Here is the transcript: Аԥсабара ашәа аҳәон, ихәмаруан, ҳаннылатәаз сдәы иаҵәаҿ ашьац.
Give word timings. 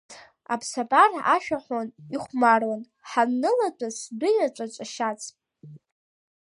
Аԥсабара 0.53 1.19
ашәа 1.35 1.57
аҳәон, 1.59 1.87
ихәмаруан, 2.15 2.81
ҳаннылатәаз 3.09 3.95
сдәы 4.03 4.29
иаҵәаҿ 4.33 4.75
ашьац. 4.83 5.21